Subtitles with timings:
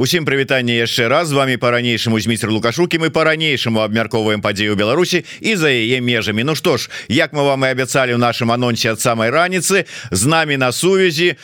[0.00, 1.28] Усім прывітанне яшчэ раз.
[1.28, 6.40] З вами по-ранейшаму зміцер лукашукі мы по-ранейшаму абмярковаем падзею Беларусі і за яе межамі.
[6.40, 10.22] Ну што ж як мы вам і абяцалі ў нашым анонсе ад самай раніцы з
[10.24, 11.36] намі на сувязі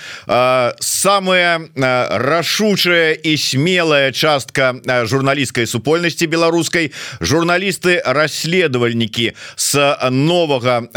[0.81, 1.69] самая
[2.09, 4.73] рашучая і смелая частка
[5.05, 9.77] журналісцкай супольнасці беларускай журналісты расследавальнікі с
[10.09, 10.89] новага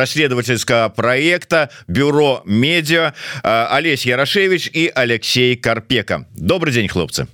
[0.00, 3.12] расследовательскага проекта бюро медиа
[3.44, 6.24] Олесь Ярашевич і Алексей Карпека.
[6.32, 7.26] Добрый день хлопцы хлопцы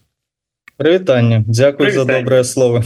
[0.78, 2.84] прывітанне Дякую за добрае слово.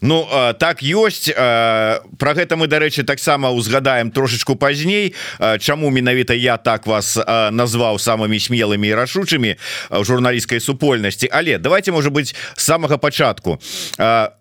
[0.00, 0.24] Ну
[0.56, 5.14] так ёсць про гэта мы дарэчы таксама узгадаем трошечку пазней.
[5.58, 7.18] Чаму менавіта я так вас
[7.52, 9.56] назваў самымі смелымі і рашучымі
[9.90, 11.28] журналісцкай супольнасці.
[11.32, 13.60] Але давайте можа быть самага пачатку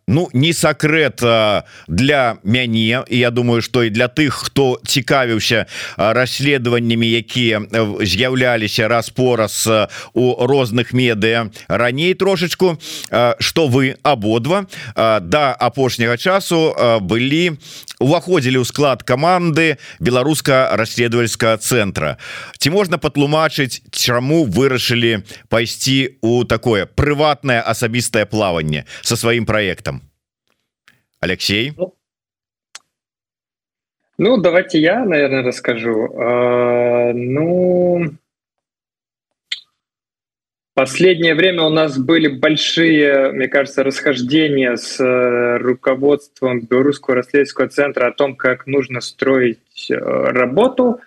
[0.10, 1.22] Ну не сакрэт
[1.88, 7.62] для мяне я думаю что і для тых хто цікавіўся расследаваннямі якія
[8.02, 9.70] з'яўляліся раз-пораз
[10.14, 12.82] у розных медыа раней трошечку
[13.40, 14.66] что вы абодва
[15.22, 16.74] до апошняга часу
[17.06, 17.62] былі
[18.02, 22.18] уваходзілі ў склад каманды беларуска-расследовальскага центра
[22.58, 25.22] ці можна патлумачыць чаму вырашылі
[25.54, 29.99] пайсці у такое прыватнае асабістае плаванне со сваім проектом
[31.20, 31.74] Алексей?
[34.18, 36.14] Ну, давайте я, наверное, расскажу.
[36.14, 38.12] А, ну,
[40.80, 48.08] последнее время у нас были большие, мне кажется, расхождения с э, руководством Белорусского расследовательского центра
[48.08, 51.02] о том, как нужно строить э, работу.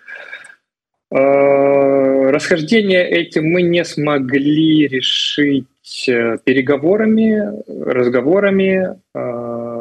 [1.09, 9.72] А, расхождения эти мы не смогли решить э, переговорами, разговорами, а,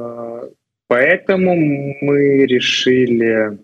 [0.93, 1.57] Поэтому
[2.03, 3.59] мы решили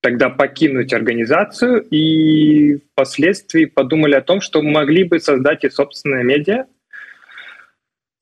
[0.00, 6.64] тогда покинуть организацию и впоследствии подумали о том, что могли бы создать и собственное медиа,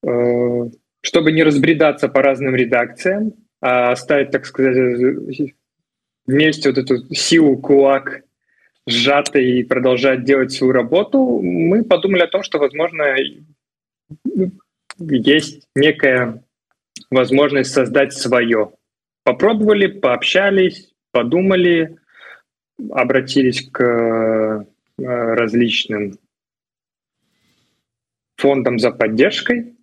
[0.04, 5.52] э, чтобы не разбредаться по разным редакциям, а оставить, так сказать,
[6.26, 8.22] вместе вот эту силу кулак
[8.88, 13.14] сжатой и продолжать делать свою работу, мы подумали о том, что, возможно,
[14.98, 16.42] есть некая
[17.12, 18.72] возможность создать свое.
[19.24, 21.96] Попробовали, пообщались, подумали,
[22.90, 24.64] обратились к э,
[24.96, 26.18] различным
[28.36, 29.76] фондам за поддержкой.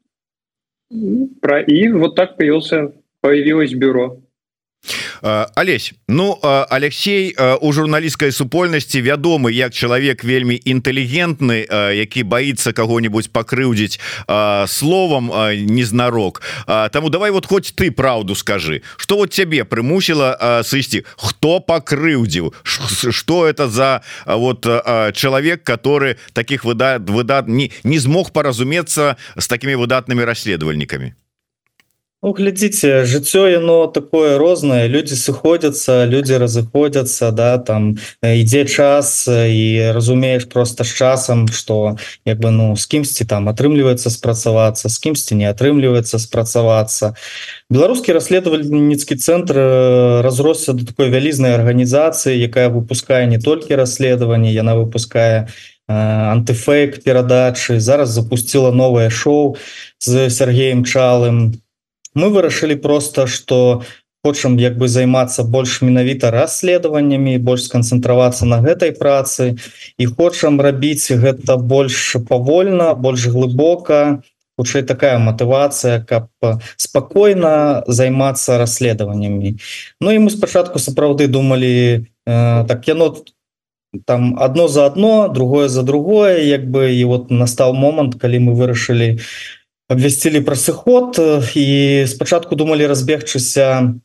[0.91, 4.21] И вот так появился, появилось бюро.
[5.21, 13.99] Олесь Ну Алексей у журналісцкай супольнасці вядомы як чалавек вельмі інтэлігентны які боится кого-нибудь пакрыўдзіць
[14.67, 15.31] словом
[15.65, 16.41] незнарок.
[16.91, 21.05] Таму давай вот хоть ты правду скажи что вот цябе прымусіла сысці?
[21.17, 22.53] Хто пакрыўдзіў?
[22.63, 24.65] Что это за вот
[25.13, 31.13] чалавек который таких выдат выдат не не змог паразумецца с такими выдатными расследавальнікамі
[32.21, 39.95] Ну, глядзіце жыццё яно такое рознае люди сыходзяцца люди разыходзяцца да там ідзе час і
[39.95, 45.39] разумееш просто з часам что як бы ну з кімсьці там атрымліваецца спрацавацца з кімсьці
[45.39, 47.15] не атрымліваецца спрацавацца
[47.71, 49.55] беларускі расследавальніцкі цэнтр
[50.19, 55.47] разросся до такой вялізнай арганізацыі якая выпускае не толькі расследаванне яна выпускае
[55.87, 59.55] антыфейк перадачы зараз запустила новое шоу
[60.03, 61.63] з Сергеем чалым
[62.15, 63.83] мы вырашылі просто что
[64.23, 69.55] хочам як бы займацца больш менавіта расследаваннямі больш сканцэнтравацца на гэтай працы
[69.97, 74.21] і хочам рабіць гэта больш павольна больш глыбока
[74.59, 76.27] хутчэй такая матывацыя каб
[76.75, 79.55] спакойна займацца расследаваннямі
[80.01, 83.15] Ну і мы спачатку сапраўды думалі э, так яно
[84.05, 86.93] там одно за одно другое за другое як бы.
[86.93, 89.19] І вот настал момант калі мы вырашылі на
[89.89, 91.17] абвясцілі пра сыход
[91.57, 91.67] і
[92.05, 93.97] спачатку думалі разбегчыся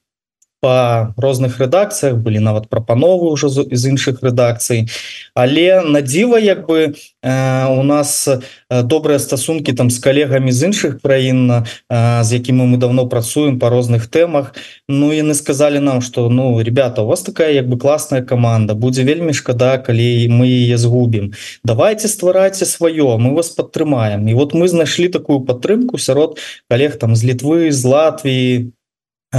[0.64, 4.88] по розных рэдакцыях былі нават прапановы ўжо з іншых рэдакцый
[5.36, 7.32] але на дзіва як бы э,
[7.68, 8.24] у нас
[8.72, 13.68] добрыя стасункі там з калегамі з іншых краін э, з якімі мы давно працуем по
[13.68, 14.56] розных тэмах
[14.88, 19.04] Ну яны сказали нам что ну ребята у вас такая як бы класная команда будзе
[19.04, 24.68] вельмі шкада калі мы яе згубім давайте стварайце сваё мы вас падтрымаем і вот мы
[24.68, 26.40] знайшлі такую падтрымку сярод
[26.70, 28.72] коллег там з літвы з Латвіі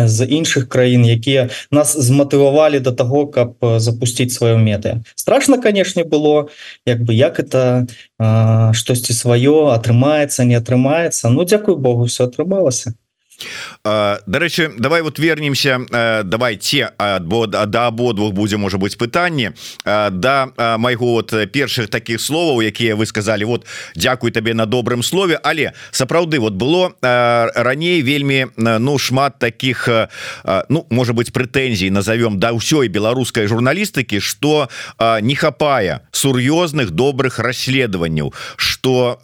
[0.06, 6.50] з іншых краін якія нас зматывавалі до того каб запусціць сваё меты страшно канешне было
[6.86, 7.88] як бы як это
[8.74, 12.94] штосьці сваё атрымаецца не атрымаецца Ну дзякуй Богу все атрымалася
[13.84, 15.82] Дарэчы давай вот вернемся
[16.24, 19.54] давайте адбо да абодвух будзе можа быть пытанне
[19.84, 23.66] да майго вот першых таких словаў якія вы сказали вот
[23.96, 25.40] Дякуй табе на добрым слове.
[25.44, 29.90] Але сапраўды вот было раней вельмі ну шмат таких
[30.70, 34.70] ну может быть прэтэнзій назовем да ўсёй беларускай журналістыкі что
[35.22, 39.20] не хапае сур'ёзных добрых расследаванняў что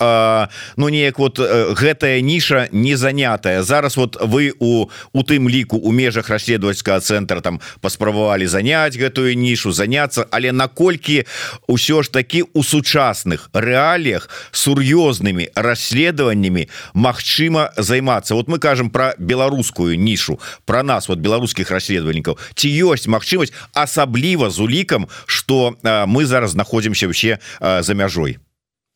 [0.78, 5.92] ну неяк вот гэтая ніша не занятая зараз вот вы у у тым ліку у
[5.92, 11.24] межах расследовательского центра там паспрабавалі занять гэтую нішу заняться але наколькі
[11.69, 18.36] ўсё ж таки у сучасных реаліях сур'ёзнымі расследаваннями Мачыма займацца?
[18.36, 22.38] Вот мы кажем про беларускую нішу про нас вот беларускіх расследавальнікаў.
[22.56, 28.39] Ці ёсць магчымасць асабліва з улікам что мы зараз знаходзімся вообще за мяжой?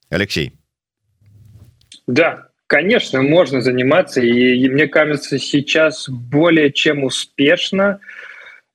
[0.10, 0.54] Алексей.
[2.08, 8.00] Да Конечно, можно заниматься, и, и мне кажется, сейчас более чем успешно,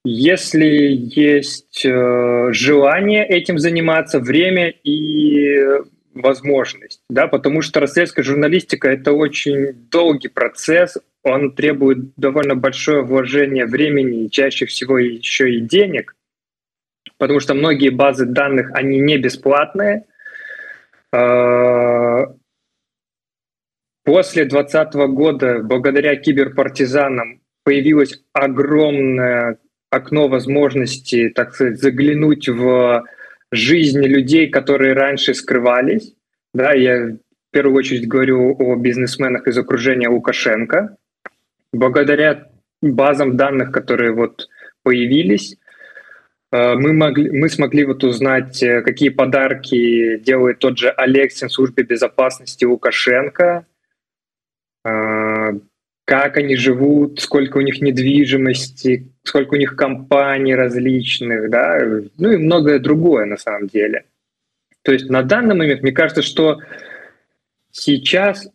[0.05, 5.59] если есть э, желание этим заниматься, время и
[6.15, 13.67] возможность, да, потому что расследовательская журналистика это очень долгий процесс, он требует довольно большое вложение
[13.67, 16.15] времени и чаще всего еще и денег,
[17.19, 20.05] потому что многие базы данных они не бесплатные.
[21.13, 22.27] Э,
[24.05, 29.59] После 2020 года, благодаря киберпартизанам, появилось огромное
[29.91, 33.05] окно возможности, так сказать, заглянуть в
[33.53, 36.15] жизни людей, которые раньше скрывались.
[36.55, 37.17] Да, я
[37.51, 40.97] в первую очередь говорю о бизнесменах из окружения Лукашенко.
[41.73, 42.49] Благодаря
[42.81, 44.49] базам данных, которые вот
[44.83, 45.57] появились,
[46.53, 51.83] э, мы, могли, мы смогли вот узнать, э, какие подарки делает тот же Алексин службе
[51.83, 53.67] безопасности Лукашенко,
[54.83, 61.79] как они живут, сколько у них недвижимости, сколько у них компаний различных, да,
[62.19, 64.05] ну и многое другое на самом деле.
[64.83, 66.59] То есть на данный момент, мне кажется, что
[67.71, 68.49] сейчас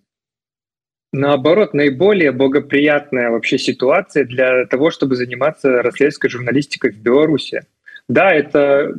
[1.14, 7.64] наоборот наиболее благоприятная вообще ситуация для того, чтобы заниматься расследовательской журналистикой в Беларуси.
[8.10, 8.94] Да, это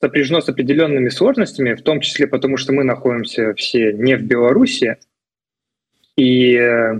[0.00, 4.96] сопряжено с определенными сложностями, в том числе потому, что мы находимся все не в Беларуси,
[6.16, 6.98] и э,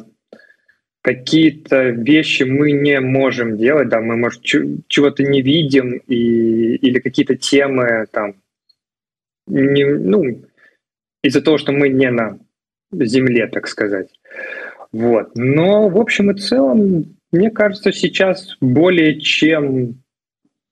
[1.03, 7.37] какие-то вещи мы не можем делать, да, мы, может, чего-то не видим, и, или какие-то
[7.37, 8.37] темы там,
[9.47, 10.44] не, ну,
[11.23, 12.38] из-за того, что мы не на
[12.93, 14.09] земле, так сказать.
[14.93, 15.35] Вот.
[15.35, 20.03] Но, в общем и целом, мне кажется, сейчас более чем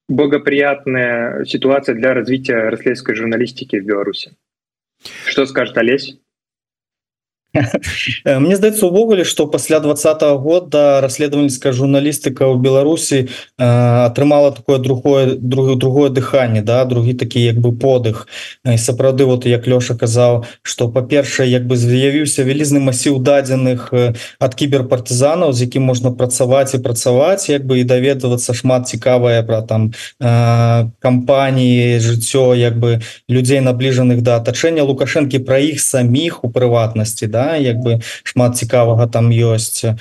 [0.08, 4.32] благоприятная ситуация для развития расследовательской журналистики в Беларуси.
[5.24, 6.19] Что скажет Олесь?
[7.52, 13.26] Э, мне здаецца увогуле что пасля двадцатого года расследавальніцкая журналістыка ў беларусі э,
[13.58, 18.28] атрымала такое другое другое другое дыханне да другі такі як бы подых.
[18.64, 23.90] І сапраўды вот як лёша казаў что па-першае як бы з'явіўся вялізны масіў дадзеных
[24.38, 29.62] ад кіберпартызанаў з якім можна працаваць і працаваць як бы і даведвацца шмат цікавае про
[29.62, 29.90] там
[30.22, 37.26] э, кампаніі жыццё як бы людзей набліжаных да атачэння лукашэнкі пра іх саміх у прыватнасці
[37.26, 39.96] да да як бы шмат цікавага там ёсць.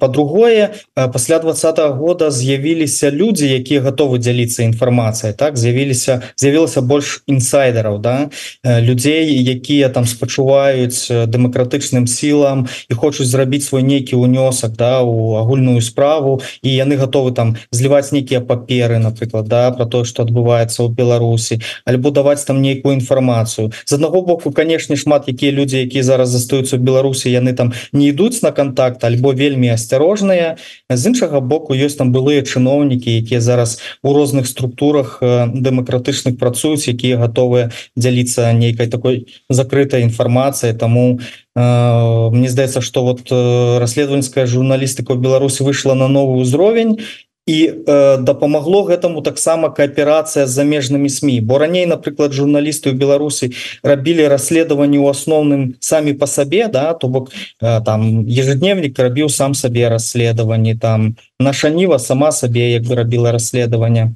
[0.00, 5.56] По-другое пасля двадцатого года з'явіліся люди якія готовы дзяліцца інфармацыяй так?
[5.56, 8.30] З'явіліся з'явілася больш інсайдераў да?
[8.64, 15.80] Людзей якія там спачуваюць дэмакратычным сілам і хочуць зрабіць свой нейкі унёсак да у агульную
[15.82, 20.88] справу і яны готовы там зліваць нейкія паперы напрыклад да про то что адбываецца ў
[20.94, 23.72] Беларусі альбо даваць там нейкую інфармацыю.
[23.84, 27.72] З аднаго боку канешне шмат якія людзі якія зараз застаюцца застаюцца в беларусі яны там
[27.92, 30.56] не ідуць на контакт альбо вельмі асцярожныя.
[30.88, 37.18] З іншага боку ёсць там былыя чыноўнікі якія зараз у розных структурах дэмакратычных працуюць якія
[37.18, 40.74] готовыя дзяліцца нейкай такой закрытой інфармацыяй.
[40.74, 41.20] Тому
[41.54, 47.04] Мне здаецца что вот расследавальская журналістыка ў Беларусі выйшла на новы ўзровень
[47.46, 53.50] і э, дапамагло гэтаму таксама кааперацыя замежнымі сМ бо раней напрыклад журналісты ў Беларусі
[53.82, 59.54] рабілі расследаванні у асноўным самі по сабе да то бок э, там ежедневнік рабіў сам
[59.58, 64.14] сабе расследаванні там наша ніва сама сабе як бы рабіла расследаванне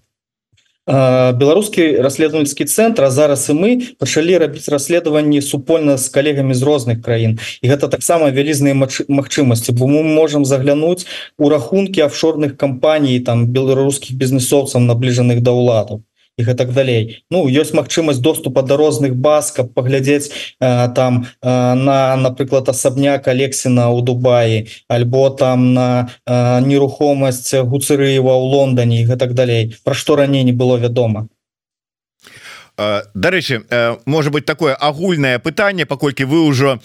[0.86, 7.38] беларускі расследавальскі цэнтр зараз і мы пачалі рабіць расследаванні супольна з калегамі з розных краін.
[7.62, 8.74] І гэта таксама вялізныя
[9.10, 11.06] магчымасці бо мы можемм заглянуць
[11.38, 17.24] у рахункі офшорных кампаній там беларускіх бізнесоўцаў набліжаных да ўладаў і гэтак далей.
[17.30, 20.28] Ну ёсць магчымасць доступа да розных баз каб паглядзець
[20.60, 28.36] э, там э, на напрыклад асабняк алексіна у Дубаі альбо там на э, нерухомасць гуцырыева
[28.36, 29.72] ў Лондоне і гэтак далей.
[29.84, 31.28] Пра што раней не было вядома.
[32.76, 33.64] Дарэчы
[34.04, 36.76] можа быть такое агульнае пытанне паколькі вы ўжо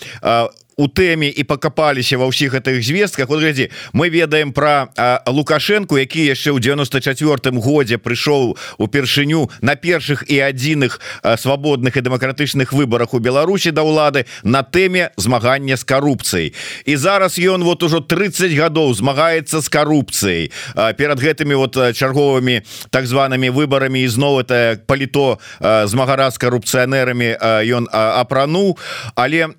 [0.77, 3.27] у тэме і пакапаліся ва ўсіх гэтых звестках.
[3.29, 4.89] Вот глядзі мы ведаем про
[5.27, 11.01] лукашенко які яшчэ ў 94 годзе прыйшоў упершыню на першых і адзіных
[11.37, 16.53] свабодных і дэмакратычных выборах у Беларусі да ўлады на тэме змагання з карупцыяй.
[16.85, 20.51] І зараз ён вот ужо 30 гадоў змагаецца з карупцыяй.
[20.97, 27.37] Перад гэтымі вот чарговымі так зваными выборами ізноў это паліто змагара з карупцыянерамі
[27.75, 28.79] ён апрануў.
[29.15, 29.51] Але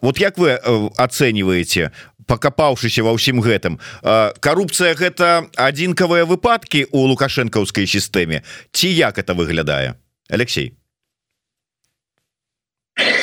[0.00, 0.53] вот як вы
[0.96, 1.90] ацэньваеце
[2.26, 3.78] покопаўшыся ва ўсім гэтым
[4.40, 8.42] коррупцыя гэта адзінкавыя выпадки у лукашэнкаўскай сістэме
[8.72, 9.94] ці як это выглядае
[10.28, 10.76] Алексей.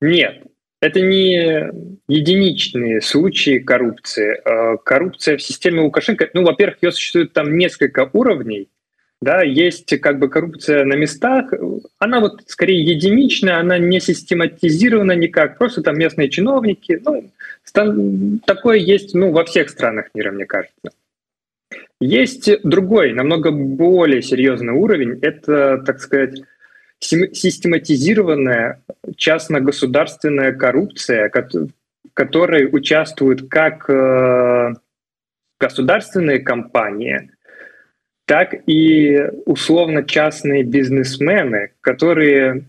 [0.00, 0.46] Нет
[0.80, 1.70] это не
[2.08, 4.40] единичные случаи коррупции.
[4.84, 8.68] Коррупция в системе лукашенко ну во-первых ее существует там несколько уровней
[9.22, 11.52] да, есть как бы коррупция на местах,
[11.98, 17.30] она вот скорее единичная, она не систематизирована никак, просто там местные чиновники, ну,
[18.44, 20.90] такое есть ну, во всех странах мира, мне кажется.
[21.98, 26.42] Есть другой, намного более серьезный уровень, это, так сказать,
[27.00, 28.82] систематизированная
[29.16, 31.68] частно-государственная коррупция, в
[32.12, 34.74] которой участвуют как э,
[35.58, 37.30] государственные компании–
[38.26, 42.68] так и условно частные бизнесмены, которые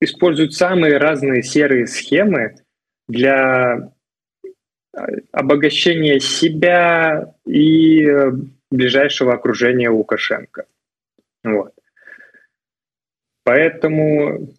[0.00, 2.56] используют самые разные серые схемы
[3.08, 3.92] для
[4.44, 4.48] э,
[5.30, 8.06] обогащения себя и
[8.70, 10.66] ближайшего окружения Лукашенко.
[11.44, 11.72] Вот.
[13.44, 14.54] Поэтому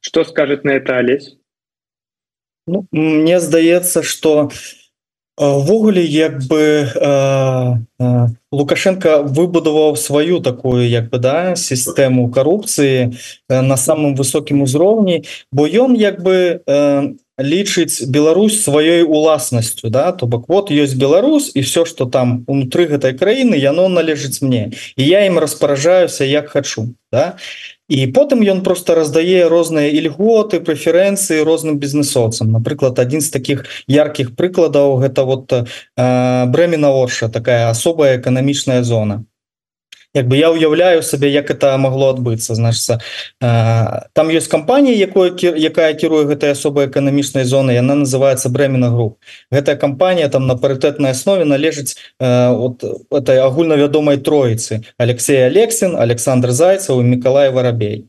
[0.00, 1.36] что скажет на это Олесь?
[2.66, 4.50] Ну, мне здаецца, что
[5.38, 13.14] ввогуле як бы э, лукашенко выбудаваў сваю такую як бы да сістэму коррупцыі
[13.48, 20.12] э, на самым высокім узроўні бо ён як бы э, лічыць Беларусь сваёй уласнасцю да.
[20.12, 24.72] То бок вот ёсць Беларус і все что там унутры гэтай краіны яно належыць мне.
[24.96, 27.38] І я ім распаражаюся як хачу да
[27.88, 34.36] і потым ён просто раздае розныя ільготы прэферэнцыі розным бізнесоўцам напрыклад адзін з таких яркіх
[34.36, 35.64] прыкладаў гэта вот э,
[36.52, 39.24] брэмена орша такая асобая эканамічная зона
[40.18, 43.00] як бы я уяўляю сабе як это могло адбыцца значится
[43.40, 49.18] там есть кампанія якой якая кіруе гэтай асобай эканамічнай зоны яна называется брэмена груп
[49.50, 54.82] гэтая кампанія там на парытэтнай аснове належыць от этой агульнавядомай троіцы.
[54.98, 58.06] Алексей алексин Александр зайцаў Миколай воробей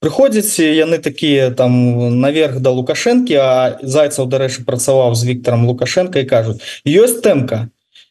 [0.00, 6.30] прыходзяць яны такія там наверх да лукашэнкі а зайцаў дарэчы працаваў з Віктором лукашенко і
[6.30, 7.68] кажуць ёсць тэмка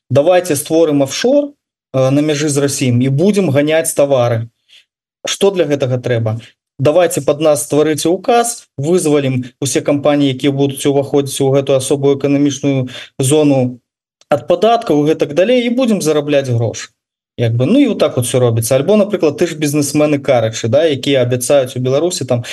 [0.10, 1.63] давайте створым офшор Э,
[1.94, 4.50] на мяжы з Расіем і будем ганяць товары
[5.26, 6.42] что для гэтага трэба?
[6.80, 12.90] Давайте под нас стварыце указ вызвалім усе кампаніі якія будуць уваходзіць у гэту асобую эканамічную
[13.20, 13.80] зону
[14.34, 16.90] ад падаткаў гэтак далей і будем зарабляць грошы
[17.38, 20.68] як бы ну і вот так вот все робіцца альбо напрыклад ты ж бізнесмены карачы
[20.68, 22.44] да якія абяцаюць у Беларусі там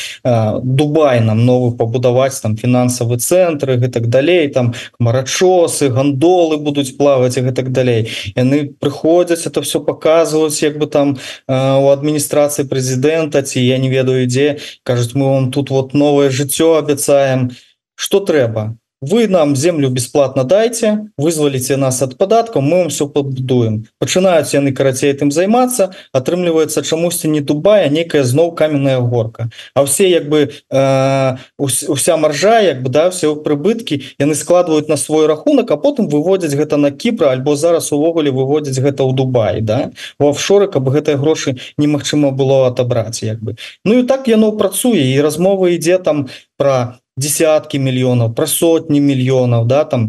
[0.65, 7.45] Дубай нам новы пабудаваць там фінансавы цэнтры гэтак далей там марачосы гандолы будуць плаваць і
[7.45, 11.19] гэтак далей яны прыходзяць это все показваюць як бы там
[11.49, 16.81] у адміністрацыі прэзідэнта ці я не ведаю ідзе кажуць мы вам тут вот новое жыццё
[16.81, 17.51] абяцаем
[17.97, 23.87] что трэба вы нам землю бесплатно дайте вызваліце нас от падаткаў мы вам все побудуем.
[23.99, 29.51] Пачынаюць яны карацей этим займацца атрымліваецца чамусьці не дубая некая зноў каменная горка.
[29.75, 34.97] А все як бы э, уся маржа як бы да все прыбыткі яны складывают на
[34.97, 39.61] свой рахунак а потым выводзяць гэта на кіпра альбо зараз увогуле выводзяць гэта ў Дубай
[39.61, 39.93] да.
[40.19, 43.57] У офшоры каб гэтыя грошы немагчыма было отобраць як бы.
[43.85, 46.29] Ну і так яно працуе і размова ідзе там
[46.59, 50.09] про десяткі мільёнаў пра сотні мільёнаў да там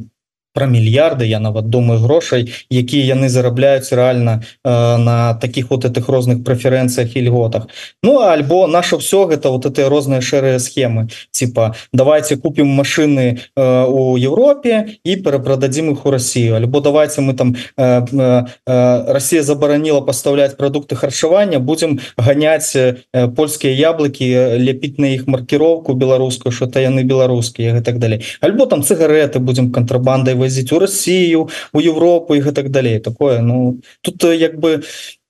[0.54, 6.10] про мільярды я нават думаю грошай якія яны зарабляюць реально э, на таких вот этих
[6.10, 7.68] розных прэферэнцыях і льготах.
[8.04, 11.10] Ну альбо наше все гэта вот это розныя шэрыя схемы.
[11.32, 17.34] Типа давайте купим машины э, у Европе і перапрададзім их у Россию альбо давайте мы
[17.34, 22.96] там э, э, э Россия забараніла поставлять продукты харчавання будем ганяць э,
[23.36, 28.24] польскія яблыкі лепіць на іх маркіроўку беларускую что-то яны беларускія так далей.
[28.42, 33.40] Альбо там цыгареты будем контрабандай возить у Россию у Европу и так далее такое.
[33.42, 34.82] Ну тут як бы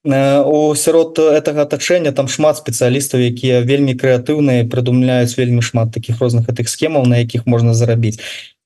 [0.03, 6.49] у сярод этого атачэння там шмат спецыялістаў якія вельмі крэатыўныя прыдумляюць вельмі шмат таких розных
[6.49, 8.17] гэтых схемаў на якіх можна зарабіць.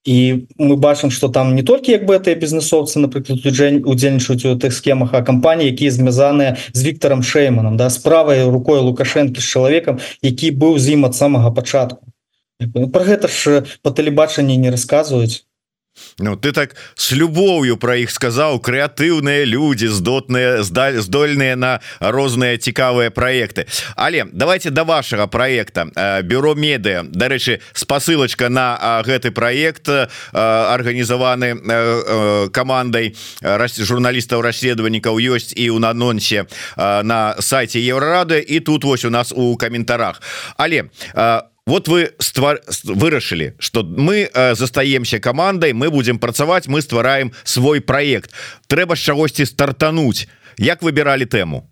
[0.06, 4.56] І мы бачым что там не толькі як бы это бізнесоўцы напрыклад людзень удзельнічаюць у
[4.56, 10.00] тых схемах а кампаніі якія звязаныя з Віктором шейманом да справай рукой лукашэнкі з чалавекам
[10.22, 12.06] які быў з ім ад самага пачатку.
[12.94, 15.44] Про гэта ж по тэлебачанні не расказваюць
[16.20, 22.58] Ну ты так с любоўю про іх сказаў крэатыўныя люди здотныя здаль здольныя на розныя
[22.58, 23.66] цікавыя проекты.
[23.96, 25.88] Але давайте до да вашага проекта
[26.24, 29.90] бюро медыа дарэчы спасылочка на гэты проект
[30.32, 36.46] арганізаваны командай журналістаў расследаванікаў ёсць і у нанонсе
[36.78, 40.22] на сайте еврорады і тут вось у нас у каментарах
[40.58, 46.82] але у вот вы ствар вырашылі что мы э, застаемся командой мы будем працаваць мы
[46.82, 48.32] ствараем свой проект.
[48.68, 50.28] Трэба з чагосьці стартануть.
[50.58, 51.70] Як выбирали тэму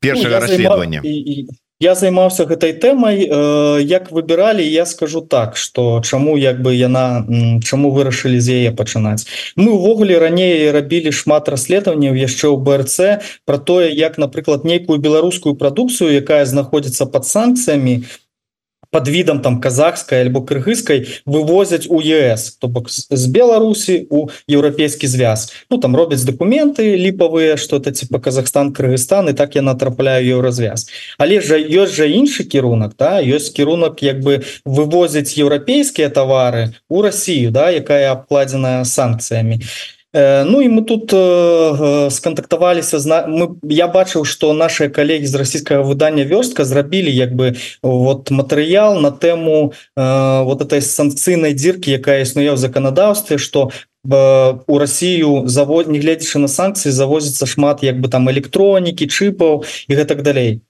[0.00, 1.00] першага ну, расследования.
[1.02, 1.46] займал
[1.80, 3.24] я займаўся гэтай тэмай
[3.82, 7.24] як выбіралі я скажу так что чаму як бы яна
[7.64, 9.24] чаму вырашылі з яе пачынаць.
[9.56, 12.96] Мы увогуле раней рабілі шмат расследаванняў яшчэ ў БРЦ
[13.48, 18.04] про тое як напрыклад нейкую беларускую прадукцыю якая знаходзіцца под санкцыямі
[18.90, 22.56] под видом там казахской альбо кыргызской вывозять у ЕС.
[22.58, 28.72] То бок с Беларусі у еўрапейскі звяз ну там робяць документы ліповые что-то типа Казахстан
[28.72, 33.22] Кыргызстан и так я натрапляю еўразвяз але же ёсць жа іншы кірунак да?
[33.22, 40.60] Ёсць кірунак як бы вывозіць еўрапейскія товары у Россию да якая обкладзеная санкцыями и Ну
[40.60, 41.14] і мы тут
[42.12, 42.98] скантактаваліся
[43.30, 48.98] мы я бачыў что наши калегі з расійскага выдання вёрстка зрабілі як бы вот матэрыял
[48.98, 53.70] на тэму вот этой санкцыйнай дзіркі якая існуе ў заканадаўстве что
[54.02, 59.92] у Россию завод не гледзячы на санкцыі завозіцца шмат як бы там электронікі чыпаў і
[59.94, 60.66] гэтак далей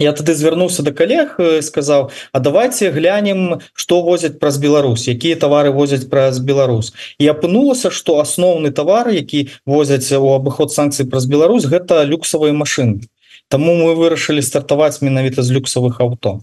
[0.00, 5.70] я тады звярнуўся до калег сказаў А давайте глянем что возяць праз Беларусь якія товары
[5.70, 11.68] возяць праз Беларусь і апынулася что асноўны товар які возяць у абыход санкцый праз Беларусь
[11.68, 13.04] гэта люксавыя машины
[13.50, 16.40] Таму мы вырашылі стартаваць менавіта з люксавых авто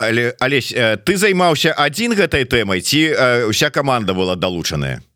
[0.00, 0.72] але Алесь
[1.04, 5.04] ты займаўся адзін гэтай тэмай ці уся команда была далучаная?
[5.04, 5.09] Э,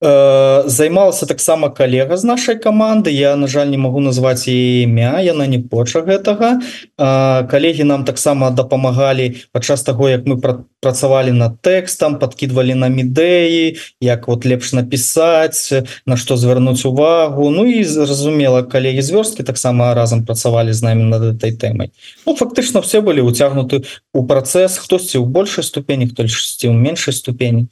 [0.00, 3.10] займалася таксама калега з нашай каманды.
[3.10, 6.60] Я на жаль не могу назваць імя яна не хоча гэтага.
[6.96, 10.40] Калегі нам таксама дапамагалі падчас таго як мы
[10.80, 17.50] працавалі над тэкстам подкидвалі нам ідэі як вот лепш напісаць на што звярнуць увагу.
[17.50, 21.92] Ну і зразумела калегі звёрсткі таксама разам працавалі з намі над этой тэмай.
[22.24, 23.84] Ну фактычна все былі уцягнуты
[24.16, 27.68] у працэс хтосьці ў большай ступені хтосьці ў меншай ступені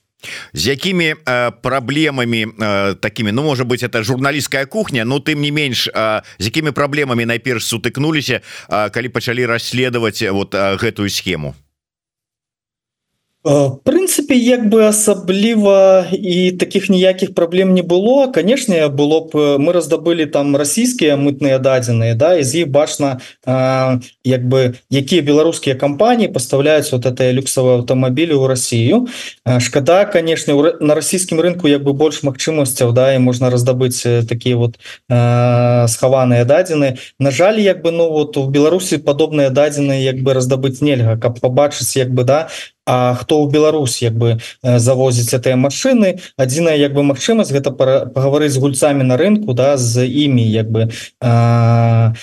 [0.52, 5.50] з якімі э, праблемамі э, такими ну может быть это журналістская кухня но тым не
[5.50, 11.54] менш э, з якімі праблемамі найперш сутыкнуліся э, калі пачалі расследаваць вот э, гэтую схему
[13.48, 20.26] прынцыпе як бы асабліва і таких ніякіх праблем не было канешне было б мы раздабылі
[20.26, 23.20] там расійскія мытныя дадзеныя да і з іх бачна
[24.24, 29.08] як бы якія беларускія кампаніі пастаўляюць вот это люксавыя аўтамабілі ў Росію.
[29.44, 34.76] Шкада канешне на расійскім рынку як бы больш магчымасцяў да і можна раздабыць такія вот
[35.08, 40.80] схаваныя дадзены На жаль як бы ну вот у Беларусі падобныя дадзеныя як бы раздабыць
[40.80, 41.16] нельга.
[41.16, 42.48] Каб побачыць як бы да
[42.88, 48.56] А хто ў Беларусь як бы завозіць гэтыя машины адзіная як бы магчымасць гэта пагаварыць
[48.56, 50.88] з гульцамі на рынку да з імі як бы
[51.20, 52.16] а,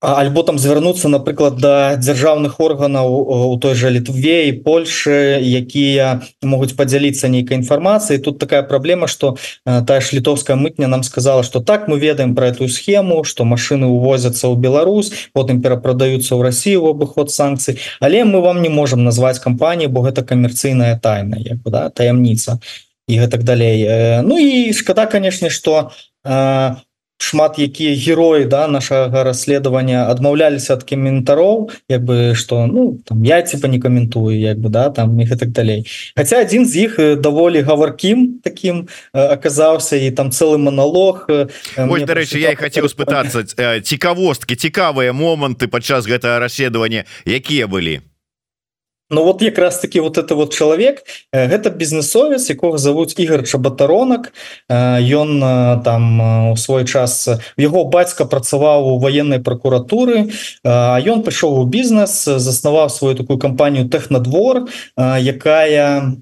[0.00, 6.78] альбо там звярнуцца напрыклад да дзяржаўных органаў у той жа літве і Польшы якія могуць
[6.78, 11.88] падзяліцца нейкай інфармацыі тут такая праблема что тая ж літовская мытня нам сказала что так
[11.88, 16.94] мы ведаем про эту схему что машины увозяцца ў Беларусь потым перапрадаюцца ў Россию в
[16.94, 21.74] абыход санкцый але мы вам не можем назваць кампаніі бо гэта камерцыйная тайна як бы
[21.74, 22.62] да таямніца
[23.08, 25.90] і гэтак далей Ну і шкада канешне что
[26.22, 26.87] у
[27.18, 33.42] шмат якія героі да нашага расследавання адмаўляліся ад каментароў як бы что ну там я
[33.42, 35.86] типа не каментую як бы да там их и так далей.
[36.16, 41.26] Хотя один з іх даволі гаваркім таким аказаўся і там цэлы монолог
[41.76, 43.42] дарэчы я хотел спытацца
[43.82, 48.00] цікавосткі цікавыя моманты падчас гэтага расследавання якія былі
[49.10, 54.32] Ну вот якраз таки вот это вот чалавек гэта бізнесовец якога завуць Ігор чабатаронак.
[54.68, 55.40] Ён
[55.82, 60.28] там у свой час яго бацька працаваў у военной прокуратуры
[60.64, 64.68] ён пайшоў у бізнес заснаваў сваю такую кампанію технадвор
[64.98, 66.12] якая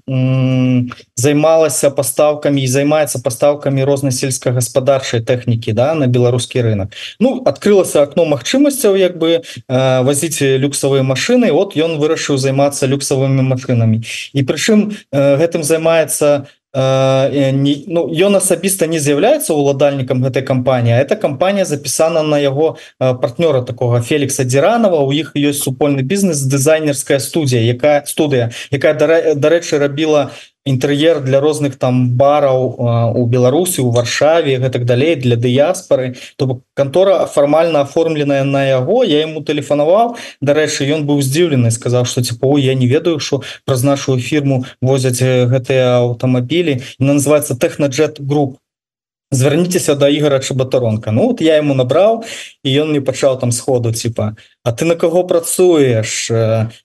[1.15, 8.25] займалася пастаўкамі і займаецца пастаўкамі рознай сельскагаспадарчай тэхнікі да на беларускі рынок Ну открылася окно
[8.25, 14.01] магчымасцяў як бы возіць люксавыя машины вот ён вырашыў займацца займацца люксавымі машинами.
[14.33, 21.01] І прычым э, гэтым займаецца э, не ну ён асабіста не з'яўляецца уладальнікам гэтай кампаніі
[21.01, 25.01] эта кампанія запісана на яго э, партнёра такого Фелікса дзіранова.
[25.01, 28.93] У іх ёсць супольны бізнес дызайнерская студія якая студыя якая
[29.33, 30.31] дарэчы рабіла
[30.67, 36.63] інтэр'ер для розных там бараў у беларусі у варшаве гэтак далей для дыяспоры то бок
[36.73, 40.15] контора фармальна оформленая на яго я ему тэлефанаваў.
[40.41, 45.23] Дарэчы ён быў здзіўлены сказаў что типа я не ведаю что праз нашу фірму возяць
[45.23, 48.59] гэтыя аўтамабілі называется техноджет групп
[49.31, 52.23] звярніцеся да ігора чабатаронка Ну вот я ему набраў
[52.63, 56.31] і ён мне пачаў там сходу типа А ты на каго працуеш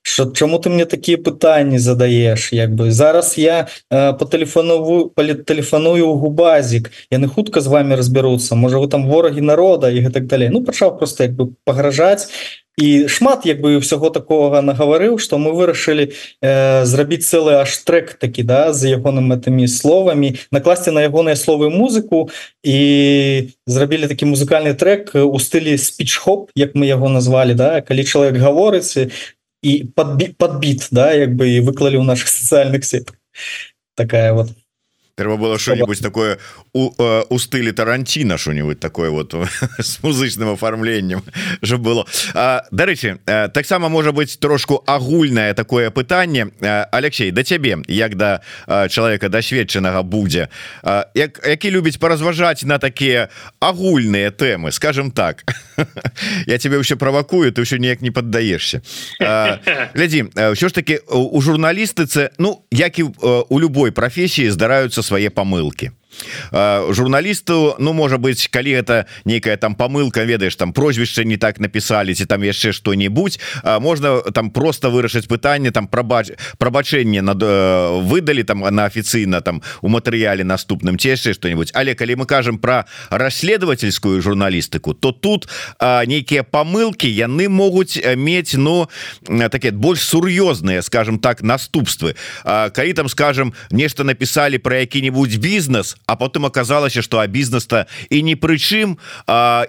[0.03, 5.11] що чаму ты мне такія пытанні задаеш як бы зараз я по тэлефоновую
[5.47, 6.91] тэлефаную у губазік.
[7.11, 10.99] Яны хутка з вами разбяруцца можа вы там ворагі народа і гэтак далей Ну пачаў
[10.99, 12.29] просто як бы пагражаць
[12.79, 16.09] і шмат як бы ўсяго такого нагаварыў что мы вырашылі
[16.41, 21.69] э, зрабіць цэлы аж трек такі да за ягоным этими словамі накласці на ягоныя словы
[21.69, 22.33] музыку
[22.65, 28.41] і зрабілі такі музыкальны трек у стылі спичхоп як мы яго назвалі да калі чалавек
[28.41, 28.97] гаворыць
[29.63, 33.21] і подбіт подбіт да як бы і выклалі ў наших сацыяльных сетках
[33.97, 34.49] такая вот
[35.15, 36.39] трэба было что-нибудь такое
[36.73, 39.35] у, э, у стылі таранціна что-нибудь такое вот
[39.79, 41.23] с музычным оформлением
[41.63, 42.07] же было.
[42.71, 48.41] Дарэчы э, таксама можа быть трошку агульное такое пытанне э, Алексей да цябе як да
[48.89, 50.49] чалавека дасведчанага будзе
[51.15, 53.29] як які любіць паразважаць на такія
[53.61, 55.45] агульныя тэмы скажем так?
[56.47, 58.81] Я тебе ўсё правакую ты ўсё неяк не поддаешься.
[59.21, 63.03] Глядзі ўсё ж таки у журналістыцы ну як і
[63.49, 65.93] у любой професіі здараюцца свае памылки
[66.91, 72.15] журналісту Ну можа быть калі это некая там помылка ведаешь там прозвішча не так написали
[72.15, 73.41] ці там яшчэ что-нибудь
[73.81, 77.43] можно там просто вырашыць пытанне там прабач прабачэнне над
[78.03, 81.71] выдали там на афіцыйна там у матэрыяле наступным ці яшчэ что-нибудь.
[81.75, 85.49] Але калі мы кажем про расследовательскую журналістыку то тут
[85.81, 88.89] нейкія помылки яны могуць мець но
[89.29, 92.15] ну, такие больш сур'ёзныя скажем так наступствы.
[92.45, 98.23] Калі там скажем нешта написали про які-нибудь бізнес а потым аказалася что а бізнес-то і
[98.23, 98.99] не прычым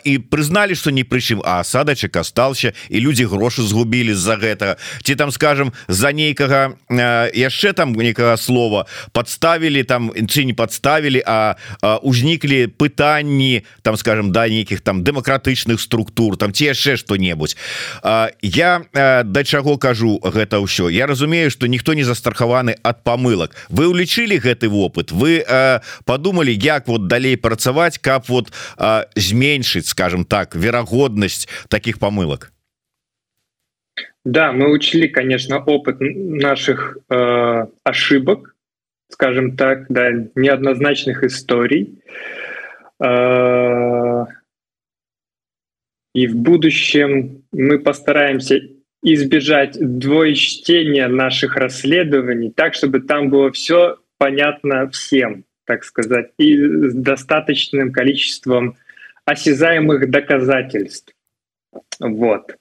[0.03, 4.77] і прызналі что не прычым а асадачак астался і люди грошы згубілі з-за гэта.
[5.03, 6.73] Ці там скажем за нейкага
[7.33, 11.55] яшчэ там некага слова подставілі там ці не подставілі а
[12.01, 17.55] узніклі пытанні там скажем да нейкіх там дэмакратычных структур там ці яшчэ что-небудзь
[18.41, 20.89] я да чаго кажу гэта ўсё?
[20.89, 23.55] Я разумею что ніхто не застрахаваны ад памылак.
[23.69, 25.11] Вы улічылі гэты вопыт?
[25.11, 25.45] Вы
[26.05, 28.53] под подумали як вот далей працаваць каб вот
[29.15, 32.53] зменшыць скажем так верагоднасць таких помылок.
[34.23, 38.55] Да мы учили конечно опыт наших э, ошибок
[39.09, 42.01] скажем так да неоднозначных историй.
[43.03, 44.25] Э,
[46.15, 48.61] и в будущем мы постараемся
[49.03, 56.93] избежать двоечтения наших расследований так чтобы там было все понятно всем так сказать, и с
[56.93, 58.77] достаточным количеством
[59.25, 61.13] осязаемых доказательств.
[61.99, 62.57] Вот.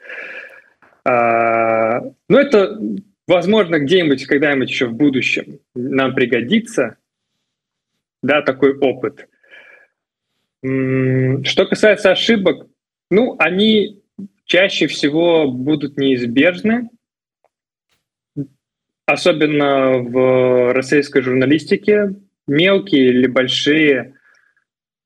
[1.05, 2.79] А, ну, это,
[3.27, 6.97] возможно, где-нибудь, когда-нибудь еще в будущем нам пригодится,
[8.23, 9.29] да, такой опыт.
[10.63, 12.69] Что касается ошибок,
[13.11, 14.01] ну, они
[14.45, 16.89] чаще всего будут неизбежны,
[19.07, 22.15] особенно в российской журналистике,
[22.47, 24.15] мелкие или большие.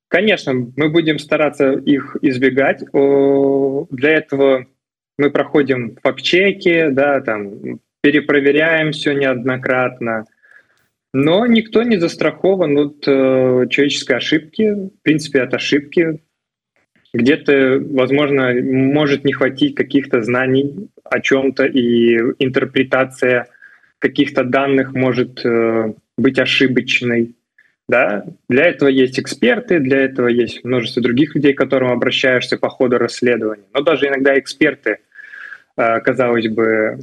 [0.09, 2.83] Конечно, мы будем стараться их избегать.
[2.91, 4.67] Для этого
[5.17, 10.25] мы проходим факт-чеки, да, там, перепроверяем все неоднократно.
[11.13, 16.21] Но никто не застрахован от э, человеческой ошибки, в принципе, от ошибки.
[17.13, 23.47] Где-то, возможно, может не хватить каких-то знаний о чем-то, и интерпретация
[23.99, 27.35] каких-то данных может э, быть ошибочной.
[27.87, 28.25] Да?
[28.49, 32.97] Для этого есть эксперты, для этого есть множество других людей, к которым обращаешься по ходу
[32.97, 33.65] расследования.
[33.73, 34.99] Но даже иногда эксперты,
[35.77, 36.99] э, казалось бы,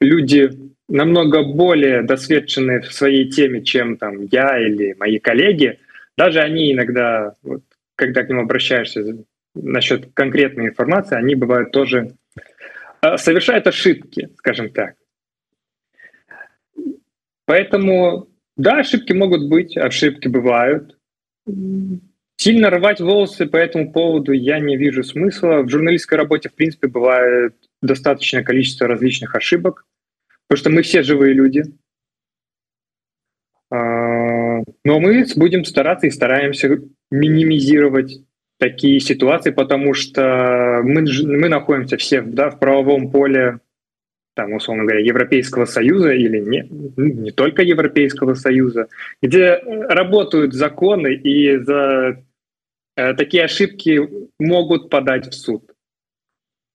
[0.00, 0.50] люди
[0.88, 5.78] намного более досведчены в своей теме, чем там я или мои коллеги,
[6.16, 7.62] даже они иногда, вот,
[7.94, 9.18] когда к ним обращаешься
[9.54, 12.12] насчет конкретной информации, они бывают тоже
[13.02, 14.94] э, совершают ошибки, скажем так.
[17.48, 20.98] Поэтому, да, ошибки могут быть, ошибки бывают.
[22.36, 25.62] Сильно рвать волосы по этому поводу я не вижу смысла.
[25.62, 29.86] В журналистской работе, в принципе, бывает достаточное количество различных ошибок,
[30.46, 31.64] потому что мы все живые люди.
[33.70, 38.20] А, но мы будем стараться и стараемся минимизировать
[38.58, 43.60] такие ситуации, потому что мы, мы находимся все да, в правовом поле,
[44.38, 46.64] там, условно говоря, Европейского Союза или не,
[46.96, 48.86] не только Европейского Союза,
[49.20, 52.22] где работают законы, и за
[52.96, 55.72] э, такие ошибки могут подать в суд.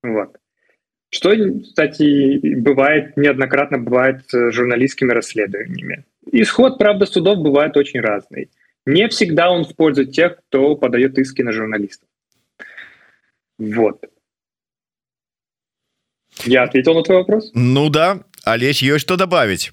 [0.04, 0.36] Вот.
[1.10, 6.04] Что, кстати, бывает, неоднократно бывает с журналистскими расследованиями.
[6.34, 8.50] Исход, правда, судов бывает очень разный.
[8.86, 12.10] Не всегда он в пользу тех, кто подает иски на журналистов.
[13.58, 14.04] Вот.
[16.46, 17.52] Я ответил на твой вопрос?
[17.54, 19.72] Ну да, Олесь, есть что добавить.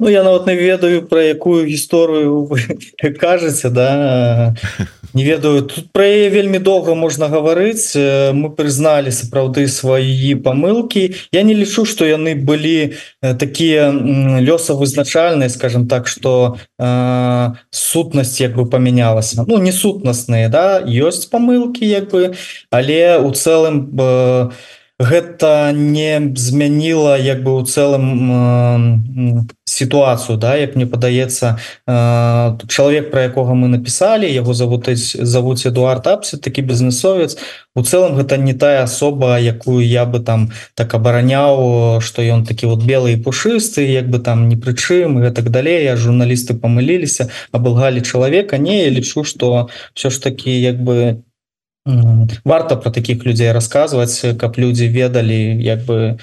[0.00, 2.48] Ну я нават не ведаю про якую гісторыю
[3.20, 4.54] кажаце да.
[5.14, 5.62] Не ведаю.
[5.62, 7.96] Тут про яе вельмі доўга можна гаварыць.
[7.96, 16.06] Мы прызналі сапраўды свае памылки я не лічу что яны былі такія лёсавызначальныя скажем так
[16.06, 19.44] что э, сутнасць як бы памянялася.
[19.48, 20.78] Ну не сутнасныя да.
[20.78, 22.36] Ёсць памылки як бы.
[22.70, 24.52] Але у цэлым бы
[24.98, 30.56] гэта не змяніла як бы у цэлым э, сітуацыю да?
[30.56, 36.62] Як мне падаецца э, чалавек про якога мы написали яго завутаць завуць Эдуард апсе такі
[36.62, 37.38] бізнесовец
[37.78, 42.66] у цэлым гэта не тая асоба якую я бы там так абараняў что ён такі
[42.66, 48.02] вот белый пушысты як бы там не прычым і так далей я журналісты памыліліся абылгалі
[48.02, 48.58] чалавека.
[48.58, 51.22] Не лічу что все ж таки як бы
[52.44, 56.18] варта про таких людзей рассказывать каб люди ведалі як бы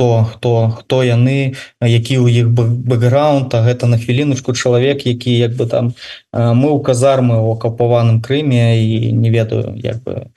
[0.00, 5.52] то хто хто яны які у іх бэкграунд а гэта на хвіліночку чалавек які як
[5.52, 5.92] бы там
[6.32, 10.32] мы у казармы у акапаваным Крыме і не ведаю як бы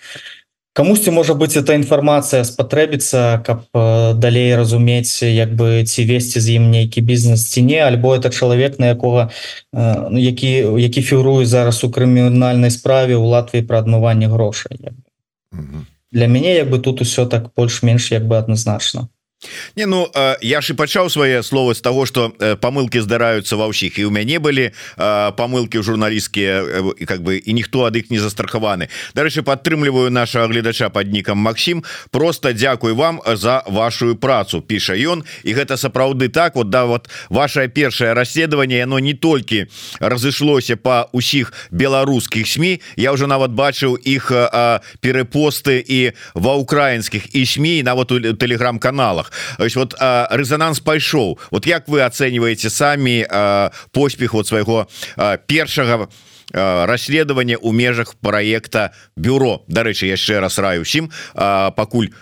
[0.74, 3.70] камусьці можа быть эта інфармацыя спатрэбіцца каб
[4.18, 8.80] далей разумець як бы ці весці з ім нейкі бізнес ці не альбо это чалавек
[8.80, 9.30] на якога
[9.74, 14.82] ну, які які фігуруе зараз у крымінальнай справе ў Латвіі пра адмыванне грошай
[16.12, 19.08] для мяне як бы тут усё так больш-менш як бы адназначна
[19.76, 20.08] Не ну
[20.42, 22.30] я ж і пачаў свае словы з того что
[22.62, 24.72] памылки здараюцца ва ўсіх і у мяне былі
[25.36, 30.90] памылки журналісцкія і как бы і ніхто ад іх не застрахаваны Дарэчы падтрымліваю наша гледача
[30.90, 36.56] под нікам Макссім просто дзякуй вам за вашу працу піша ён і гэта сапраўды так
[36.56, 39.68] вот да вот ваше першае расследаванне яно не толькі
[40.00, 44.32] разышлося по усіх беларускіх сМ я уже нават бачыў іх
[45.02, 49.96] перепосты і ва украінскіх і сМ нават у телеграм-каналах есть вот
[50.32, 53.26] резонанс пайшоў вот як вы оцениваете самі
[53.92, 54.88] поспех вот свайго
[55.48, 56.08] першага
[56.54, 62.14] расследавання у межах проекта бюро Дарэчы яшчэ раз раю усім пакуль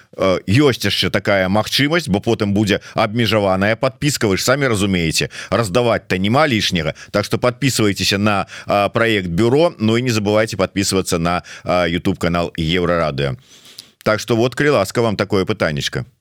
[0.47, 6.47] ёсць яшчэ такая магчымасць бо потым будзе абмежаваная подпіска вы ж самі разумееце раздавать-то нема
[6.47, 8.47] лішняга Так что подписывайтеся на
[8.93, 13.36] проект бюро Ну і не забывайте подписываться на YouTube канал еврорадыо
[14.04, 16.21] Так что вот крыласка вам такое пытанечка Э,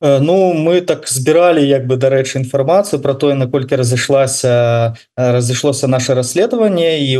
[0.00, 7.02] ну мы так збіралі як бы дарэчы інфармацыю про тое наколькі разышлася разышлося наше расследаванне
[7.02, 7.18] і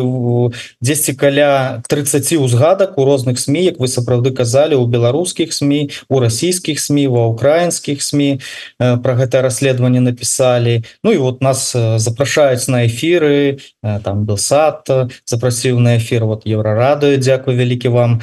[0.80, 6.20] 10 каля 30 узгадак у розных сМ як вы сапраўды казалі у беларускіх сМ у
[6.20, 8.38] расійскіх сМ ва украінскіх сМ
[8.78, 14.86] про гэта расследаванне написали Ну і вот нас запрашаюць на эфиры там был сад
[15.26, 18.20] запрасіў на эфир вот еврорадыю Дякую вялікі вам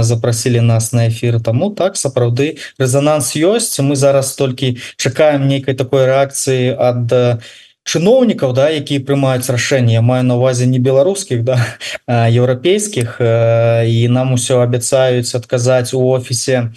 [0.00, 3.80] запросили нас на эфир тому так сапраўды резонанс ёсць.
[3.80, 7.40] Мы зараз толькі чакаем нейкай такой рэакцыі ад
[7.84, 10.00] чыноўнікаў да якія прымаюць рашэнне.
[10.00, 11.60] Маю на увазе не беларускіх да
[12.08, 16.72] еўрапейскіх і нам усё абяцаюць адказаць у офісе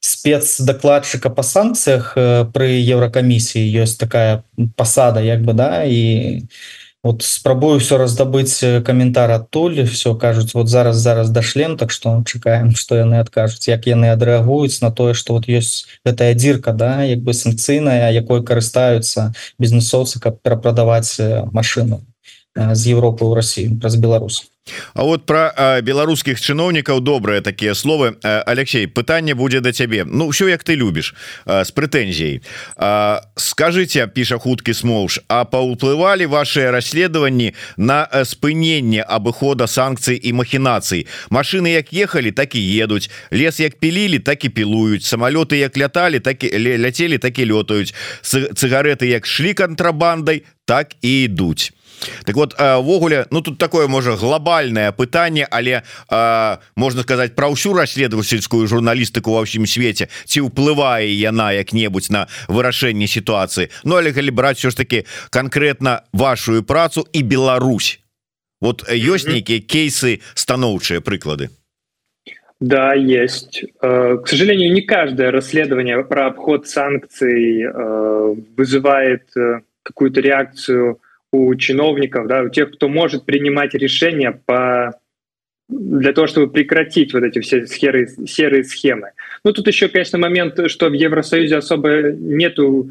[0.00, 2.14] спецдакладчыка па санкцыях
[2.54, 3.66] пры еўракамісіі.
[3.82, 4.46] Ёсць такая
[4.78, 10.54] пасада як бы да і у вот спрабую все раздабыць э, каментар адтуль все кажуць
[10.54, 15.14] вот зараз зараз дашлем так что чакаем что яны адкажуць як яны адрэагуюць на тое
[15.14, 21.46] что вот есть гэтая дзірка да як бы санкцыйная якой карыстаюцца бізнесоўцы каб перапрадаваць э,
[21.52, 22.02] машину
[22.56, 24.50] з Европы ў Россию праз Беларус
[24.94, 25.52] А вот про
[25.82, 28.16] беларускіх чыноўнікаў добрыя такія словы.
[28.22, 31.14] Алексей пытанне будзе да цябе Ну ўсё як ты любіш
[31.46, 32.42] з прэтэнзіяй
[33.36, 41.76] скажите піша хуткі смоўш а паўплывалі ваши расследаванні на спыненне абыхода санкцый і махінацый машины
[41.76, 46.44] як ехалі так і едуць лес як пілілі так і пілуюць самолеты як ляталі так
[46.44, 51.75] і ляцелі так і лётаюць цыгареты як шлі кантрабандай так і ідуць
[52.24, 57.72] так вот ввогуле ну тут такое можа глобальное пытанне але а, можна сказать про ўсю
[57.72, 64.30] расследовательскую журналістыку ва ўсім свеце ці ўплывае яна як-небудзь на вырашэнне ситуации Ну але калі
[64.30, 68.00] брать все ж таки конкретно вашу працу і Беларусь.
[68.60, 71.50] Вот ёсць нейкія кейсы станоўчыя прыклады?
[72.58, 73.64] Да, есть.
[73.80, 77.68] К сожалению, не каждое расследование про обход санкций
[78.56, 79.28] вызывает
[79.82, 81.00] какую-то реакцию
[81.32, 84.98] у чиновников, да, у тех, кто может принимать решения по
[85.68, 89.12] для того, чтобы прекратить вот эти все серые, серые схемы.
[89.44, 92.90] Ну, тут еще, конечно, момент, что в Евросоюзе особо нету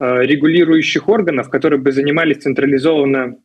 [0.00, 3.36] э, регулирующих органов, которые бы занимались централизованно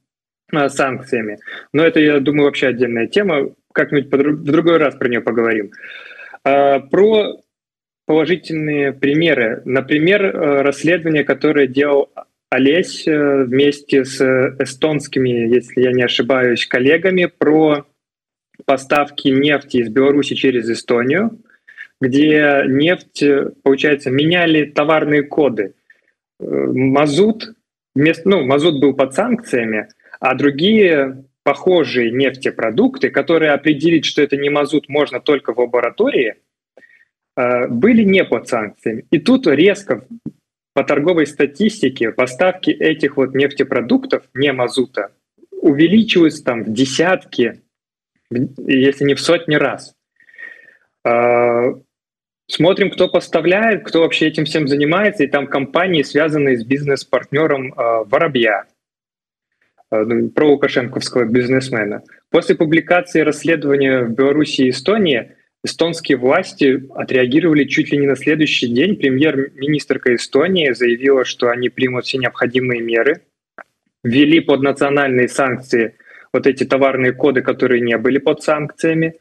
[0.52, 1.38] э, санкциями.
[1.74, 3.52] Но это, я думаю, вообще отдельная тема.
[3.72, 5.72] Как-нибудь в другой раз про нее поговорим.
[6.44, 7.40] Э, про
[8.08, 9.62] положительные примеры.
[9.66, 12.12] Например, э, расследование, которое делал
[12.52, 14.20] Олесь э, вместе с
[14.60, 17.86] эстонскими, если я не ошибаюсь, коллегами про
[18.66, 21.40] поставки нефти из Беларуси через Эстонию,
[22.02, 23.24] где нефть,
[23.64, 25.76] получается, меняли товарные коды.
[26.42, 27.54] Э, мазут,
[27.96, 29.88] вместо, ну, мазут был под санкциями,
[30.20, 36.36] а другие похожие нефтепродукты, которые определить, что это не мазут, можно только в лаборатории,
[37.38, 39.06] э, были не под санкциями.
[39.10, 40.04] И тут резко
[40.74, 45.12] по торговой статистике поставки этих вот нефтепродуктов, не мазута,
[45.52, 47.62] увеличиваются там в десятки,
[48.30, 49.94] если не в сотни раз.
[51.04, 51.74] А,
[52.48, 58.04] смотрим, кто поставляет, кто вообще этим всем занимается, и там компании, связанные с бизнес-партнером а,
[58.06, 58.66] Воробья,
[59.90, 62.04] а, ну, про лукашенковского бизнесмена.
[62.30, 68.68] После публикации расследования в Беларуси и Эстонии эстонские власти отреагировали чуть ли не на следующий
[68.68, 68.96] день.
[68.96, 73.22] Премьер-министрка Эстонии заявила, что они примут все необходимые меры,
[74.04, 75.96] ввели под национальные санкции
[76.34, 79.16] вот эти товарные коды, которые не были под санкциями,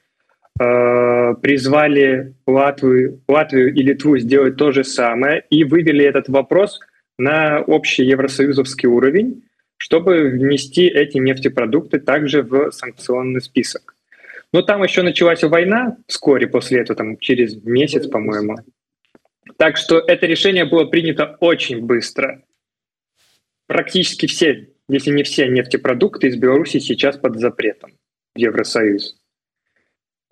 [0.58, 6.80] э, призвали Латвию, Латвию и Литву сделать то же самое и вывели этот вопрос
[7.18, 9.42] на общий евросоюзовский уровень,
[9.76, 13.94] чтобы внести эти нефтепродукты также в санкционный список.
[14.52, 18.56] Но там еще началась война вскоре после этого, там через месяц, по-моему.
[19.56, 22.42] Так что это решение было принято очень быстро.
[23.66, 27.92] Практически все, если не все нефтепродукты из Беларуси сейчас под запретом
[28.34, 29.20] в Евросоюз.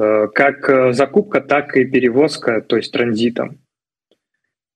[0.01, 3.61] Э, как э, закупка, так и перевозка, то есть транзитом.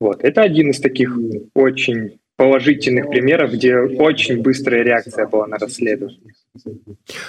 [0.01, 0.25] Вот.
[0.25, 1.17] Это один из таких
[1.55, 6.35] очень положительных примеров, где очень быстрая реакция была на расследование.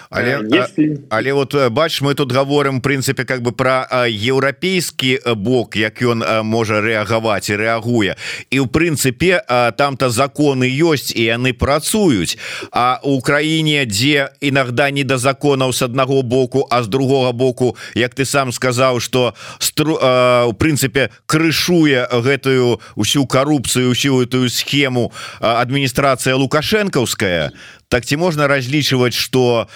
[0.09, 0.99] Але Если...
[1.09, 6.81] але вот бач мы тут говорим прынцыпе как бы про еўрапейскі бок як ён можа
[6.81, 8.15] рэагаваць і рэагуе.
[8.51, 9.39] І у прынцыпе
[9.77, 12.37] там-то законы ёсць і яны працуюць.
[12.71, 18.15] А Украіне дзе иногда не да законаў с аднаго боку а з другого боку як
[18.15, 26.35] ты сам сказаў что стру у прынцыпе крышуе гэтую усю коррупцыю усю эту схему адміністрацыя
[26.35, 27.51] лукашэнкаўская
[27.93, 29.69] так ці можна разлічваць что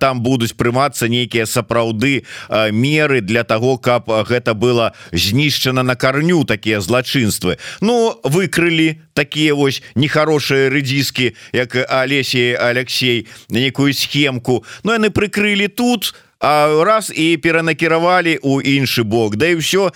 [0.00, 2.24] там будуць прымацца нейкія сапраўды
[2.72, 7.60] меры для того каб гэта было знішчана на карню такія злачынствы?
[7.84, 14.64] Ну выкрылі такія вось нехарошие рэдзіскі як Алесей Алексей на некую схемку.
[14.80, 19.36] Но яны прыкрылі тут а раз і перанакіравалі у іншы бок.
[19.36, 19.92] Да і ўсё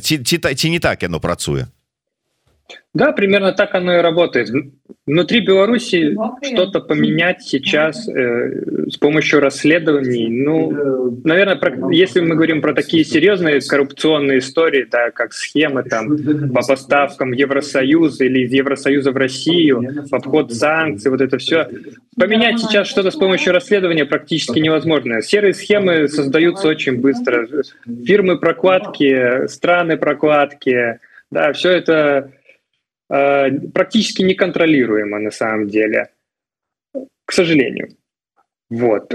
[0.00, 1.68] ці, ці, ці не так яно працуе
[2.94, 4.50] Да, примерно так оно и работает.
[5.06, 10.28] Внутри Беларуси что-то поменять сейчас э, с помощью расследований.
[10.28, 16.18] Ну, наверное, про, если мы говорим про такие серьезные коррупционные истории, да, как схемы там
[16.52, 21.68] по поставкам Евросоюза или из Евросоюза в Россию, в обход санкций, вот это все,
[22.18, 25.22] поменять сейчас что-то с помощью расследования практически невозможно.
[25.22, 27.48] Серые схемы создаются очень быстро.
[28.04, 30.98] Фирмы прокладки, страны прокладки,
[31.30, 32.41] да, все это Э,
[33.74, 36.08] практически неконтролируемо на самом деле,
[37.26, 37.90] к сожалению.
[38.70, 39.14] Вот.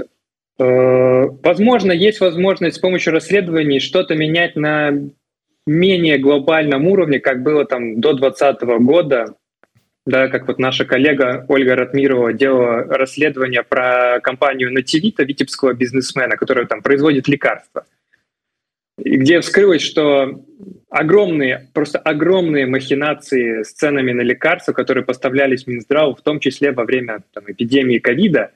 [0.58, 4.92] Э, возможно, есть возможность с помощью расследований что-то менять на
[5.66, 9.34] менее глобальном уровне, как было там до 2020 года.
[10.06, 16.66] да, как вот наша коллега Ольга Ратмирова делала расследование про компанию Нативита, витебского бизнесмена, которая
[16.66, 17.84] там производит лекарства.
[18.98, 20.44] Где вскрылось, что
[20.90, 26.84] огромные, просто огромные махинации с ценами на лекарства, которые поставлялись Минздраву, в том числе во
[26.84, 28.50] время там, эпидемии ковида,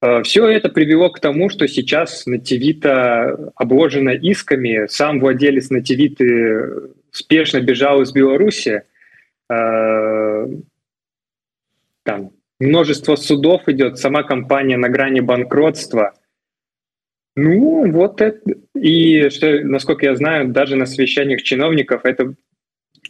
[0.00, 4.86] э, все это привело к тому, что сейчас Нативита обложена исками.
[4.88, 8.82] Сам владелец Нативиты спешно бежал из Беларуси,
[9.52, 10.46] Э,
[12.04, 16.14] там множество судов идет, сама компания на грани банкротства.
[17.34, 18.38] Ну, вот это.
[18.74, 22.34] И что, насколько я знаю, даже на совещаниях чиновников это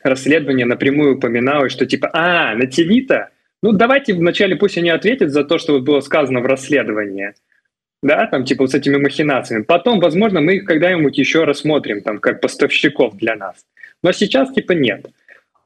[0.02, 3.30] расследование напрямую упоминалось, что типа, а, на ТВ-то,
[3.62, 7.34] ну давайте вначале пусть они ответят за то, что вот было сказано в расследовании,
[8.02, 9.62] да, там типа вот с этими махинациями.
[9.62, 13.64] Потом, возможно, мы их когда-нибудь еще рассмотрим, там, как поставщиков для нас.
[14.02, 15.06] Но сейчас типа нет.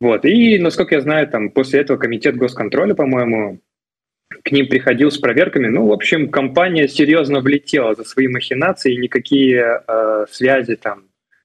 [0.01, 0.27] Вот.
[0.27, 3.61] И, насколько я знаю, там после этого комитет госконтроля, по-моему,
[4.29, 5.69] к ним приходил с проверками.
[5.69, 11.05] Ну, в общем, компания серьезно влетела за свои махинации, и никакие э, связи там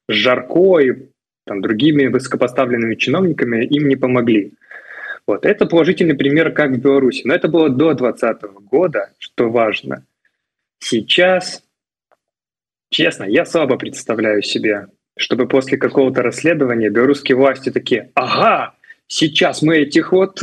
[0.10, 1.10] с Жарко и
[1.46, 4.54] там, другими высокопоставленными чиновниками им не помогли.
[5.28, 5.46] Вот.
[5.46, 7.22] Это положительный пример, как в Беларуси.
[7.26, 10.06] Но это было до 2020 года, что важно.
[10.80, 11.64] Сейчас,
[12.90, 18.74] честно, я слабо представляю себе чтобы после какого-то расследования белорусские власти такие, ага,
[19.08, 20.42] сейчас мы этих вот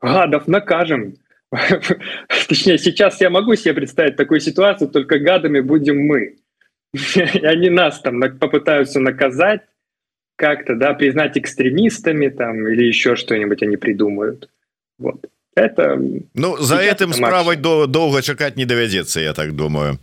[0.00, 1.16] гадов накажем.
[2.48, 6.36] Точнее, сейчас я могу себе представить такую ситуацию, только гадами будем мы.
[6.92, 9.62] И они нас там попытаются наказать,
[10.36, 14.48] как-то, да, признать экстремистами там или еще что-нибудь они придумают.
[14.96, 15.26] Вот.
[15.58, 15.98] Это
[16.34, 19.98] ну за этим справой до долго чакать не давядзецца я так думаю.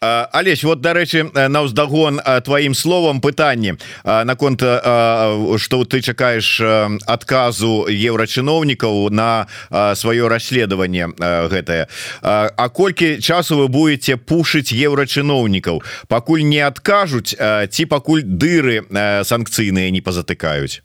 [0.00, 9.46] Алесь вот дарэчы на ўздагон тваім словам пытанне наконт что ты чакаешь адказу еўрачыноўнікаў на
[9.70, 11.12] сваё расследаванне
[11.52, 11.88] гэтае.
[12.22, 17.36] А колькі часу вы будете пушыць еўрачыноўнікаў пакуль не адкажуць
[17.68, 18.84] ці пакуль дыры
[19.24, 20.83] санкцыйныя не пазатыкаюць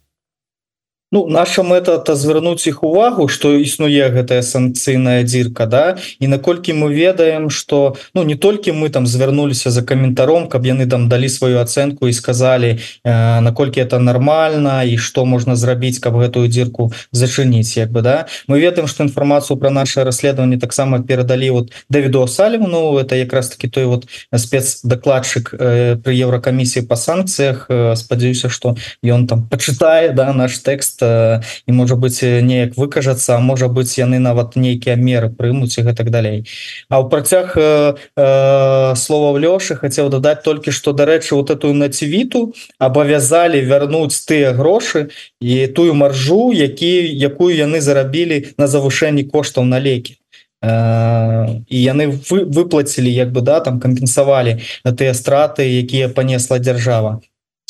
[1.11, 5.97] Ну наша мэта то звярнуць іх увагу что існуе гэтая санкцыйная дзірка да?
[6.21, 10.85] І наколькі мы ведаем что ну не толькі мы там звярнуліся за каментаром каб яны
[10.85, 16.13] там далі сваю ацэнку і сказалі э, наколькі это нормально і что можна зрабіць каб
[16.13, 18.27] гэтую дзірку зачыніць як бы да?
[18.45, 23.67] Мы ведаем что інфармацыю про наше расследаванне таксама перадалі вот давіду салівну это якраз таки
[23.67, 27.65] той вот спецдакладчык э, при еўракамісіі по санкцыях.
[27.69, 33.67] Э, спадзяюся что ён там почытае да наш тэкст і можа быть неяк выкажацца можа
[33.67, 36.45] быть яны нават нейкія меры прымуць і гэтак далей.
[36.89, 42.53] А ў працяг э, э, слова лёшы хацеў дадаць толькі што дарэчы вот эту націвіту
[42.79, 45.09] абавязалі вярнуць тыя грошы
[45.41, 50.19] і тую маржу які якую яны зарабілі на завышэнні коштаў на лекі.
[50.61, 57.23] І яны вы выплацілі як бы да там кампенсавалі тыя страты якія панесла дзяржава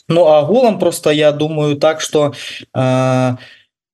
[0.10, 2.34] Ну агулам просто я думаю так что
[2.74, 3.36] э,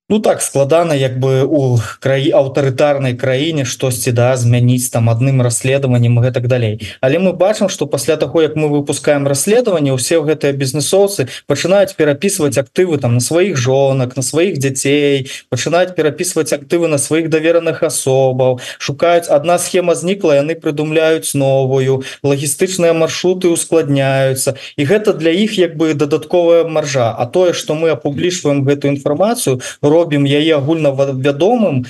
[0.08, 6.22] Ну так складана як бы у краі аўтарытарнай краіне штосьці да змяніць там адным расследаваннем
[6.22, 6.78] гэтак далей.
[7.02, 12.54] Але мы бачым что пасля таго як мы выпускаем расследаванне усе гэтыя бізнесоўцы пачынаюць перапісваць
[12.62, 18.62] актывы там на сваіх жонак на сваіх дзяцей пачынаюць перапісваць актывы на сваіх давераных асобаў
[18.78, 24.54] шукаюць одна схема знікла яны прыдумляюць новую лагістычныя маршруты ускладняюцца.
[24.78, 27.10] І гэта для іх як бы дадатковая маржа.
[27.10, 31.86] А тое что мы апублічваем гэтую інфармацыю у робім яе агульна вядомым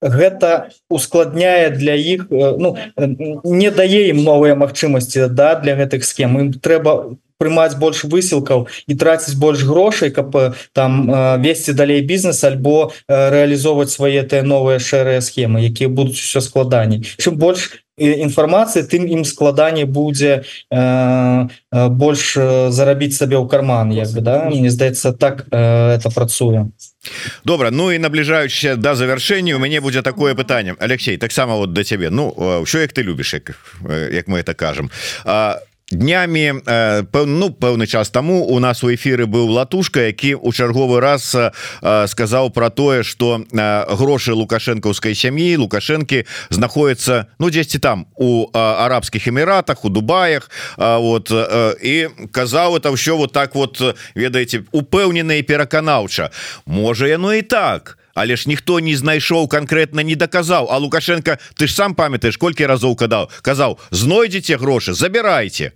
[0.00, 2.76] гэта ускладняе для іх ну
[3.44, 6.38] не дае ім новыя магчымасці да для гэтых схем.
[6.40, 10.36] Ім трэба прымаць больш высілкаў і траціць больш грошай каб
[10.76, 11.08] там
[11.40, 17.04] весці далей бізнес альбо рэалізоўваць свае тыя новыя шэрыя схемы якія будуць все складаней.
[17.16, 22.34] Чым больш інфармацыі тым ім складаней будзе э, больш
[22.72, 24.48] зарабіць сабе ў карман як да?
[24.48, 26.72] Мне здаецца так э, это працуе
[27.44, 31.72] добра ну і набліжаючыся до да завяршэння у мяне будзе такое пытанне Алексей таксама вот
[31.72, 32.32] да цябе ну
[32.64, 33.56] ўсё як ты любіш як,
[34.12, 34.90] як мы это кажам
[35.24, 35.60] а
[35.90, 41.00] днями э, ну пэўны час тому у нас у эфиры быў латушка які у чарговы
[41.00, 41.36] раз
[41.80, 49.84] сказаў про тое что грошы лукашэнкаўскай сям'і лукашэнкі знаходіцца ну дзесьці там у арабскіх эміратах
[49.84, 53.80] у дубаях вот і казаў это ўсё вот так вот
[54.14, 56.30] ведаеце упэўнена і пераканаўча.
[56.66, 60.68] Можа яно і так але ж ніхто не знайшоў конкретно не даказаў.
[60.70, 63.30] А лукашенко ты ж сам памятаешь колькі разоў кадаў.
[63.40, 65.72] Казаў знойдзеце грошы забирайте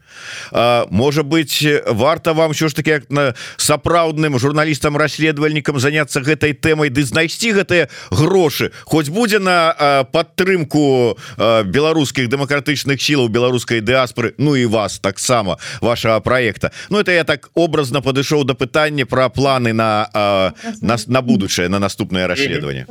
[0.91, 6.91] можа быть варта вам що ж таки як на сапраўдным журналістам расследавальнікам заняться гэтай тэмай
[6.91, 8.71] ды знайсці гэтыя грошы.
[8.85, 11.17] Хоць будзе на падтрымку
[11.65, 17.51] беларускіх дэмакратычных сілаў беларускай дыаспоры Ну і вас таксама вашего проекта Ну это я так
[17.55, 22.87] образно падышоў до пытання про планы на нас на будучае на наступное расследование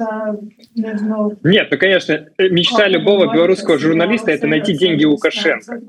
[1.44, 5.80] нет ну конечно мечта любого белорусского журналиста это найти деньги лукашенко.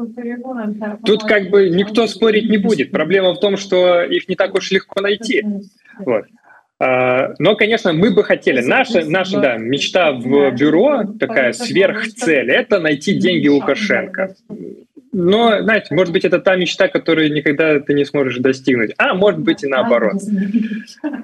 [1.05, 2.91] Тут как бы никто спорить не будет.
[2.91, 5.45] Проблема в том что их не так уж легко найти.
[5.99, 6.25] Вот.
[6.81, 13.15] Но, конечно, мы бы хотели, наша, наша да, мечта в бюро, такая сверхцель, это найти
[13.15, 14.35] деньги Лукашенко.
[15.17, 18.91] Но, знаете, может быть, это та мечта, которую никогда ты не сможешь достигнуть.
[18.99, 20.15] А может быть и наоборот.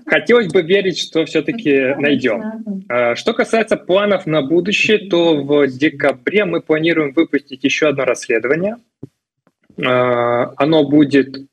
[0.06, 2.84] Хотелось бы верить, что все-таки найдем.
[2.88, 8.76] А, что касается планов на будущее, то в декабре мы планируем выпустить еще одно расследование.
[9.84, 11.49] А, оно будет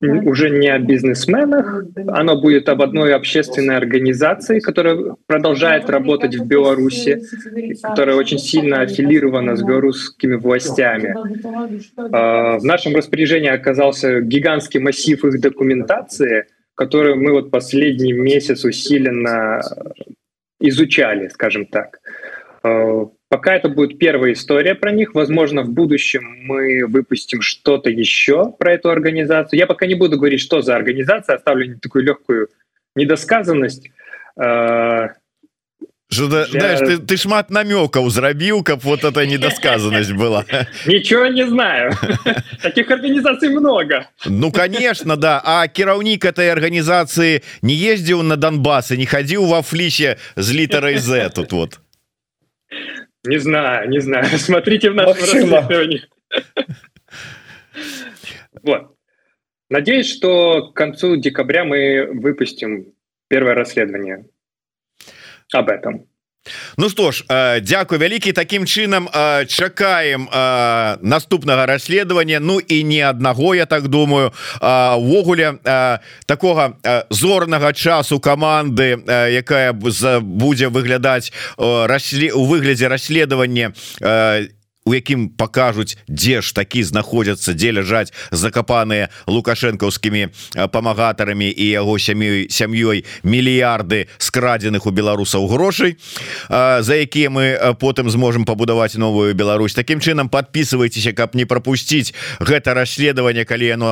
[0.00, 7.22] уже не о бизнесменах, оно будет об одной общественной организации, которая продолжает работать в Беларуси,
[7.82, 11.14] которая очень сильно аффилирована с белорусскими властями.
[12.12, 19.62] А, в нашем распоряжении оказался гигантский массив их документации, которую мы вот последний месяц усиленно
[20.60, 22.00] изучали, скажем так.
[23.35, 25.15] А, Пока это будет первая история про них.
[25.15, 29.57] Возможно, в будущем мы выпустим что-то еще про эту организацию.
[29.57, 32.49] Я пока не буду говорить, что за организация, оставлю такую легкую
[32.95, 33.89] недосказанность.
[36.13, 36.59] Жуда, Я...
[36.59, 40.43] знаешь, ты, ты шмат намекаў зрабіў каб вот эта недосказанность была
[40.85, 41.93] ничего не знаю
[42.61, 48.97] таких организаций много ну конечно да а кіраўнік этой организации не ездзіў на донбасс и
[48.97, 51.79] не хадзіў во флісе з літарай z тут вот
[53.26, 54.24] не знаю, не знаю.
[54.38, 55.14] Смотрите в нашем
[55.50, 56.02] расследовании.
[58.62, 58.96] Вот.
[59.68, 62.94] Надеюсь, что к концу декабря мы выпустим
[63.28, 64.28] первое расследование
[65.52, 66.08] об этом.
[66.76, 67.24] Ну что ж
[67.62, 69.08] Дякую вялікі таким чынам
[69.46, 70.28] чакаем
[71.02, 72.40] наступнага расследавання.
[72.40, 74.32] Ну і не аднаго я так думаю.
[74.96, 75.54] Увогуле
[76.26, 76.72] такога
[77.10, 78.98] зорнага часу каманды
[79.30, 83.72] якая будзе выглядаць у выглядзе расследавання
[84.86, 90.30] у якім покажуць дзе ж такі знаходзяцца дзе ляжаць закапаныя лукашэнкаўскімі
[90.70, 95.98] памагатарамі і яго сям'ёй сям'ёй мільярды скрадзеных у беларусаў грошай
[96.46, 99.74] за якія мы потым зможам пабудаваць новую Беларусь.
[99.74, 103.90] Такім чынам подписывайтеся каб не пропусціць гэта расследаванне калі яно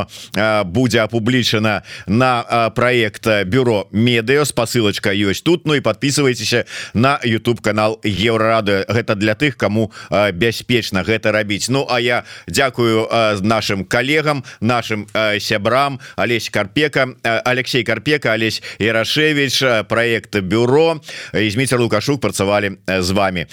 [0.65, 4.47] будзе апублічана на проект бюро медыа.
[4.47, 5.67] Спасылочка ёсць тут.
[5.67, 6.65] Ну і подписывайтеся
[6.95, 9.91] на YouTube канал еврорады гэта для тых кому
[10.33, 11.69] бяспечна бяспечна гэта рабіць.
[11.69, 13.09] Ну а я дзякую
[13.43, 15.07] нашим коллегам нашим
[15.41, 16.01] сябрам.
[16.17, 21.01] Олесь карпека Алексей карпека Олесь Ярашевич проект бюро
[21.33, 23.47] Зміцер лукашук працавалі з вами.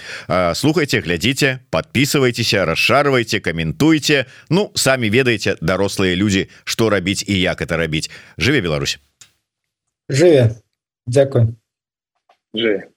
[0.53, 7.77] Слухайте глядзіце подписывайтеся расшарвайте каментуйте Ну самі ведаеце дарослыя люди что рабіць і як это
[7.77, 8.09] рабіць.
[8.37, 8.99] Жыве Беларусь!
[10.09, 10.55] Жыве!
[11.07, 11.55] Дякую
[12.53, 12.89] жыве